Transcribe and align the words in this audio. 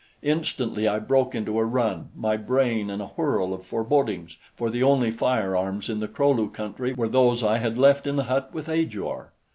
Instantly 0.23 0.87
I 0.87 0.97
broke 0.97 1.35
into 1.35 1.59
a 1.59 1.63
run, 1.63 2.09
my 2.15 2.35
brain 2.35 2.89
in 2.89 3.01
a 3.01 3.09
whirl 3.09 3.53
of 3.53 3.63
forebodings, 3.67 4.35
for 4.55 4.71
the 4.71 4.81
only 4.81 5.11
firearms 5.11 5.89
in 5.89 5.99
the 5.99 6.07
Kro 6.07 6.31
lu 6.31 6.49
country 6.49 6.93
were 6.95 7.07
those 7.07 7.43
I 7.43 7.59
had 7.59 7.77
left 7.77 8.07
in 8.07 8.15
the 8.15 8.23
hut 8.23 8.49
with 8.51 8.67
Ajor. 8.67 9.31